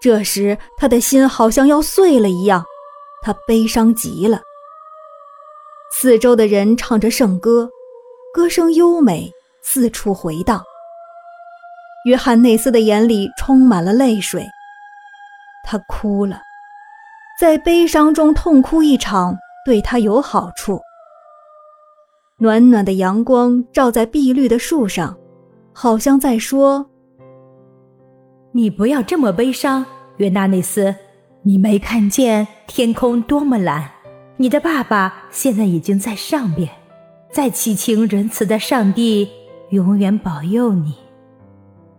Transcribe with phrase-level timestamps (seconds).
[0.00, 2.64] 这时他的心好像要碎了一样，
[3.22, 4.40] 他悲伤极了。
[5.92, 7.70] 四周的人唱着圣歌，
[8.34, 9.32] 歌声优美，
[9.62, 10.62] 四处回荡。
[12.06, 14.46] 约翰内斯的眼里充满了泪水，
[15.64, 16.40] 他哭了，
[17.40, 20.80] 在悲伤中痛哭一场对他有好处。
[22.38, 25.16] 暖暖的阳光照在碧绿的树上，
[25.72, 26.88] 好像在说
[28.56, 29.84] ：“你不要这么悲伤，
[30.16, 30.94] 约纳内斯，
[31.42, 33.90] 你没看见天空多么蓝？
[34.38, 36.66] 你的爸爸现在已经在上边，
[37.30, 39.28] 在祈请仁慈的上帝
[39.72, 40.94] 永远保佑你。”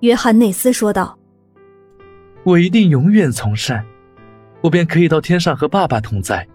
[0.00, 1.18] 约翰内斯说道
[2.44, 3.82] ：“我一定永远从善，
[4.60, 6.46] 我便可以到天上和爸爸同在。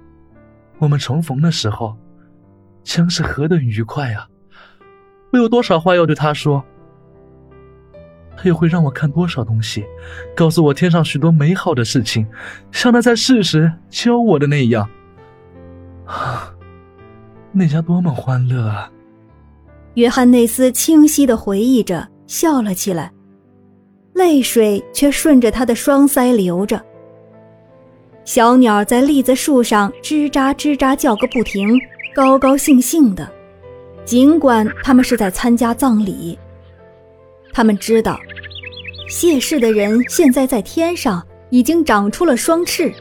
[0.78, 1.98] 我们重逢的时候，
[2.84, 4.28] 将是何等愉快啊！
[5.34, 6.64] 我有多少话要对他说？
[8.38, 9.84] 他又会让我看多少东西，
[10.36, 12.28] 告诉我天上许多美好的事情，
[12.72, 14.88] 像他在世时教我的那样。
[17.52, 18.92] 那家多么欢乐啊！”
[19.96, 23.12] 约翰内斯清晰的回忆着，笑了起来。
[24.14, 26.84] 泪水却顺着他的双腮流着。
[28.26, 31.80] 小鸟在栗子树上吱喳吱喳叫个不停，
[32.16, 33.28] 高高兴兴的。
[34.06, 36.38] 尽管他们是在参加葬礼，
[37.54, 38.20] 他们知道，
[39.08, 42.94] 谢氏的人现在在天上已经长出了双翅，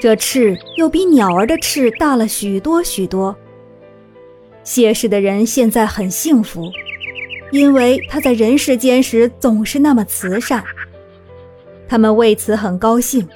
[0.00, 3.34] 这翅又比鸟儿的翅大了许多许多。
[4.62, 6.70] 谢氏的人现在很幸福。
[7.52, 10.62] 因为他在人世间时总是那么慈善，
[11.88, 13.26] 他们为此很高兴。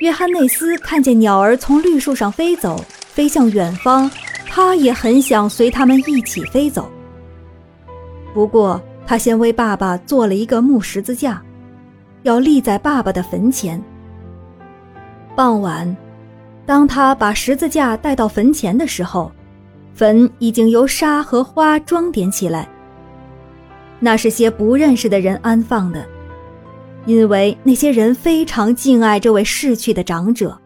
[0.00, 4.10] 约翰内斯看见鸟儿从绿树上飞走，飞向远方，
[4.46, 6.90] 他也很想随他们一起飞走。
[8.34, 8.80] 不过，
[9.10, 11.42] 他先为爸爸做了一个木十字架，
[12.22, 13.82] 要立在爸爸的坟前。
[15.34, 15.96] 傍晚，
[16.64, 19.32] 当他把十字架带到坟前的时候。
[19.94, 22.68] 坟已经由沙和花装点起来。
[23.98, 26.06] 那是些不认识的人安放的，
[27.04, 30.56] 因为那些人非常敬爱这位逝去的长者。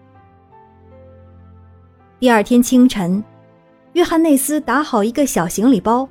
[2.20, 3.24] 第二天清晨，
[3.94, 6.06] 约翰内斯打好一个小行李包，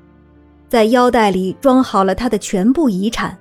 [0.73, 3.37] 在腰带里装好了他的全部遗产，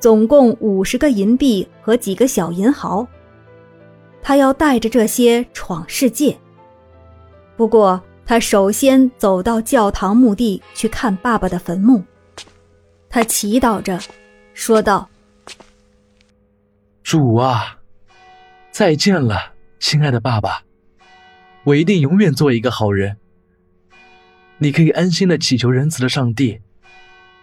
[0.00, 3.06] 总共五十个银币和几个小银毫。
[4.22, 6.34] 他要带着这些闯世界。
[7.58, 8.02] 不过。
[8.28, 12.02] 他首先走到教堂墓地去看爸爸的坟墓，
[13.08, 14.00] 他祈祷着，
[14.52, 15.08] 说道
[17.04, 17.78] ：“主啊，
[18.72, 20.64] 再见了，亲爱的爸爸，
[21.62, 23.16] 我一定永远做一个好人。
[24.58, 26.60] 你可以安心的祈求仁慈的上帝，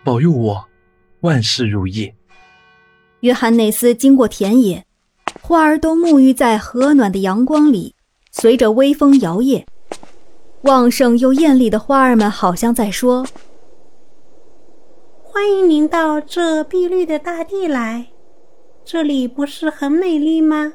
[0.03, 0.65] 保佑我
[1.21, 2.13] 万事如意。”
[3.21, 4.85] 约翰内斯经过田野，
[5.41, 7.95] 花儿都沐浴在和暖的阳光里，
[8.31, 9.63] 随着微风摇曳。
[10.63, 13.25] 旺盛又艳丽的花儿们，好像在说
[15.23, 18.07] ：“欢迎您到这碧绿的大地来，
[18.83, 20.73] 这里不是很美丽吗？”